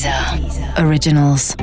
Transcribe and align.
Deezer 0.00 0.82
Originals. 0.82 1.54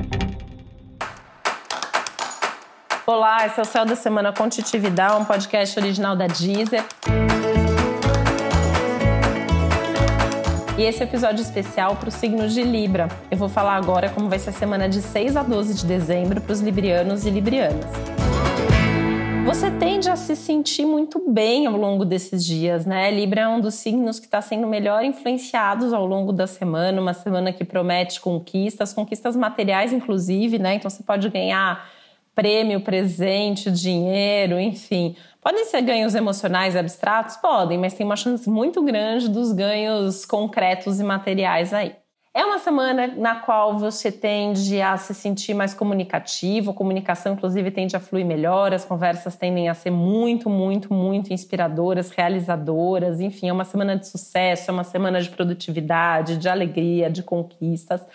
Olá, 3.08 3.48
esse 3.48 3.60
é 3.60 3.64
o 3.64 3.66
Céu 3.66 3.84
da 3.84 3.96
Semana 3.96 4.32
Contitividade, 4.32 5.16
um 5.16 5.26
podcast 5.26 5.80
original 5.80 6.16
da 6.16 6.28
Deezer. 6.28 6.84
E 10.78 10.84
esse 10.84 11.02
é 11.02 11.04
episódio 11.06 11.42
especial 11.42 11.96
para 11.96 12.10
o 12.10 12.12
signo 12.12 12.48
de 12.48 12.62
Libra. 12.62 13.08
Eu 13.32 13.40
vou 13.40 13.50
falar 13.50 13.76
agora 13.76 14.10
como 14.10 14.30
vai 14.30 14.38
ser 14.38 14.52
a 14.52 14.54
semana 14.54 14.88
de 14.88 15.02
6 15.02 15.36
a 15.36 15.42
12 15.42 15.74
de 15.74 15.88
dezembro 15.88 16.40
para 16.40 16.54
os 16.54 16.62
librianos 16.62 17.26
e 17.26 17.32
librianas. 17.32 17.90
Tende 19.98 20.12
a 20.12 20.16
se 20.16 20.36
sentir 20.36 20.86
muito 20.86 21.20
bem 21.28 21.66
ao 21.66 21.76
longo 21.76 22.06
desses 22.06 22.46
dias, 22.46 22.86
né? 22.86 23.10
Libra 23.10 23.42
é 23.42 23.48
um 23.48 23.60
dos 23.60 23.74
signos 23.74 24.20
que 24.20 24.28
está 24.28 24.40
sendo 24.44 24.68
melhor 24.68 25.04
influenciados 25.04 25.92
ao 25.92 26.06
longo 26.06 26.32
da 26.32 26.46
semana, 26.46 27.02
uma 27.02 27.16
semana 27.16 27.52
que 27.52 27.66
promete 27.66 28.22
conquistas, 28.22 28.94
conquistas 28.94 29.36
materiais, 29.36 29.92
inclusive, 29.92 30.60
né? 30.60 30.76
Então 30.76 30.88
você 30.88 31.02
pode 31.02 31.28
ganhar 31.30 31.90
prêmio, 32.36 32.80
presente, 32.82 33.72
dinheiro, 33.72 34.60
enfim. 34.60 35.16
Podem 35.42 35.66
ser 35.66 35.82
ganhos 35.82 36.14
emocionais 36.14 36.76
abstratos? 36.76 37.36
Podem, 37.38 37.80
mas 37.80 37.96
tem 37.96 38.06
uma 38.06 38.16
chance 38.16 38.48
muito 38.48 38.84
grande 38.84 39.28
dos 39.28 39.52
ganhos 39.52 40.26
concretos 40.26 41.00
e 41.00 41.04
materiais 41.04 41.74
aí. 41.74 41.96
É 42.38 42.46
uma 42.46 42.60
semana 42.60 43.08
na 43.08 43.38
qual 43.38 43.80
você 43.80 44.12
tende 44.12 44.80
a 44.80 44.96
se 44.96 45.12
sentir 45.16 45.56
mais 45.56 45.74
comunicativo, 45.74 46.70
a 46.70 46.74
comunicação, 46.76 47.34
inclusive, 47.34 47.72
tende 47.72 47.96
a 47.96 48.00
fluir 48.00 48.24
melhor, 48.24 48.76
as 48.76 48.86
conversas 48.86 49.36
tendem 49.36 49.70
a 49.70 49.74
ser 49.74 49.90
muito, 49.90 50.48
muito, 50.48 50.94
muito 50.94 51.34
inspiradoras, 51.34 52.12
realizadoras, 52.12 53.20
enfim, 53.20 53.50
é 53.50 53.52
uma 53.52 53.66
semana 53.66 53.98
de 53.98 54.08
sucesso, 54.08 54.70
é 54.70 54.72
uma 54.72 54.84
semana 54.84 55.20
de 55.20 55.32
produtividade, 55.32 56.38
de 56.38 56.48
alegria, 56.48 57.10
de 57.10 57.24
conquistas. 57.24 58.06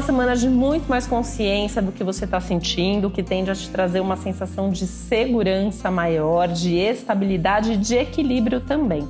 Uma 0.00 0.06
semana 0.06 0.34
de 0.34 0.48
muito 0.48 0.88
mais 0.88 1.06
consciência 1.06 1.82
do 1.82 1.92
que 1.92 2.02
você 2.02 2.24
está 2.24 2.40
sentindo, 2.40 3.10
que 3.10 3.22
tende 3.22 3.50
a 3.50 3.54
te 3.54 3.68
trazer 3.68 4.00
uma 4.00 4.16
sensação 4.16 4.70
de 4.70 4.86
segurança 4.86 5.90
maior, 5.90 6.48
de 6.48 6.74
estabilidade 6.74 7.72
e 7.72 7.76
de 7.76 7.96
equilíbrio 7.96 8.62
também. 8.62 9.06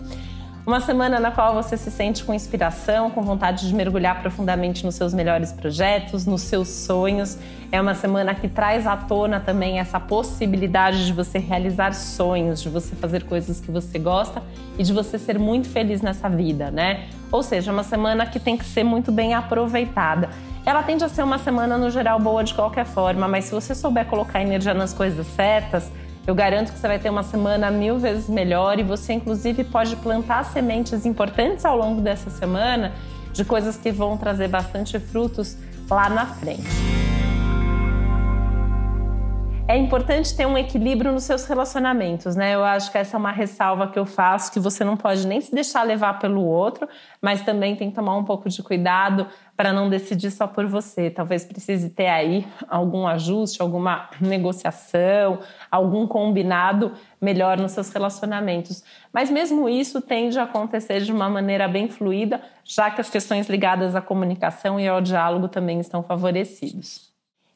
Uma 0.66 0.80
semana 0.80 1.20
na 1.20 1.30
qual 1.30 1.54
você 1.54 1.76
se 1.76 1.92
sente 1.92 2.24
com 2.24 2.34
inspiração, 2.34 3.08
com 3.08 3.22
vontade 3.22 3.68
de 3.68 3.72
mergulhar 3.72 4.20
profundamente 4.20 4.84
nos 4.84 4.96
seus 4.96 5.14
melhores 5.14 5.52
projetos, 5.52 6.26
nos 6.26 6.42
seus 6.42 6.66
sonhos. 6.66 7.38
É 7.70 7.80
uma 7.80 7.94
semana 7.94 8.34
que 8.34 8.48
traz 8.48 8.84
à 8.84 8.96
tona 8.96 9.38
também 9.38 9.78
essa 9.78 10.00
possibilidade 10.00 11.06
de 11.06 11.12
você 11.12 11.38
realizar 11.38 11.94
sonhos, 11.94 12.60
de 12.60 12.68
você 12.68 12.96
fazer 12.96 13.22
coisas 13.22 13.60
que 13.60 13.70
você 13.70 13.96
gosta 13.96 14.42
e 14.76 14.82
de 14.82 14.92
você 14.92 15.20
ser 15.20 15.38
muito 15.38 15.68
feliz 15.68 16.02
nessa 16.02 16.28
vida, 16.28 16.68
né? 16.68 17.06
Ou 17.30 17.44
seja, 17.44 17.70
uma 17.70 17.84
semana 17.84 18.26
que 18.26 18.40
tem 18.40 18.56
que 18.56 18.64
ser 18.64 18.82
muito 18.82 19.12
bem 19.12 19.34
aproveitada. 19.34 20.30
Ela 20.64 20.82
tende 20.82 21.02
a 21.04 21.08
ser 21.08 21.22
uma 21.22 21.38
semana, 21.38 21.78
no 21.78 21.90
geral, 21.90 22.18
boa 22.20 22.44
de 22.44 22.54
qualquer 22.54 22.84
forma, 22.84 23.26
mas 23.26 23.46
se 23.46 23.52
você 23.52 23.74
souber 23.74 24.06
colocar 24.06 24.42
energia 24.42 24.74
nas 24.74 24.92
coisas 24.92 25.26
certas, 25.26 25.90
eu 26.26 26.34
garanto 26.34 26.72
que 26.72 26.78
você 26.78 26.86
vai 26.86 26.98
ter 26.98 27.08
uma 27.08 27.22
semana 27.22 27.70
mil 27.70 27.98
vezes 27.98 28.28
melhor 28.28 28.78
e 28.78 28.82
você, 28.82 29.14
inclusive, 29.14 29.64
pode 29.64 29.96
plantar 29.96 30.44
sementes 30.44 31.06
importantes 31.06 31.64
ao 31.64 31.76
longo 31.76 32.00
dessa 32.00 32.28
semana 32.28 32.92
de 33.32 33.44
coisas 33.44 33.76
que 33.76 33.90
vão 33.90 34.16
trazer 34.16 34.48
bastante 34.48 34.98
frutos 35.00 35.56
lá 35.88 36.08
na 36.08 36.26
frente 36.26 37.09
é 39.70 39.76
importante 39.76 40.34
ter 40.34 40.46
um 40.46 40.58
equilíbrio 40.58 41.12
nos 41.12 41.22
seus 41.22 41.46
relacionamentos, 41.46 42.34
né? 42.34 42.56
Eu 42.56 42.64
acho 42.64 42.90
que 42.90 42.98
essa 42.98 43.16
é 43.16 43.18
uma 43.18 43.30
ressalva 43.30 43.86
que 43.86 43.96
eu 43.96 44.04
faço, 44.04 44.50
que 44.50 44.58
você 44.58 44.82
não 44.82 44.96
pode 44.96 45.24
nem 45.28 45.40
se 45.40 45.54
deixar 45.54 45.84
levar 45.84 46.18
pelo 46.18 46.44
outro, 46.44 46.88
mas 47.22 47.42
também 47.42 47.76
tem 47.76 47.88
que 47.88 47.94
tomar 47.94 48.16
um 48.16 48.24
pouco 48.24 48.48
de 48.48 48.60
cuidado 48.64 49.28
para 49.56 49.72
não 49.72 49.88
decidir 49.88 50.32
só 50.32 50.48
por 50.48 50.66
você. 50.66 51.08
Talvez 51.08 51.44
precise 51.44 51.88
ter 51.90 52.08
aí 52.08 52.44
algum 52.68 53.06
ajuste, 53.06 53.62
alguma 53.62 54.10
negociação, 54.20 55.38
algum 55.70 56.04
combinado 56.04 56.92
melhor 57.20 57.56
nos 57.56 57.70
seus 57.70 57.90
relacionamentos. 57.90 58.82
Mas 59.12 59.30
mesmo 59.30 59.68
isso 59.68 60.02
tende 60.02 60.36
a 60.36 60.42
acontecer 60.42 61.00
de 61.02 61.12
uma 61.12 61.28
maneira 61.28 61.68
bem 61.68 61.88
fluida, 61.88 62.42
já 62.64 62.90
que 62.90 63.00
as 63.00 63.08
questões 63.08 63.48
ligadas 63.48 63.94
à 63.94 64.00
comunicação 64.00 64.80
e 64.80 64.88
ao 64.88 65.00
diálogo 65.00 65.46
também 65.46 65.78
estão 65.78 66.02
favorecidos. 66.02 67.09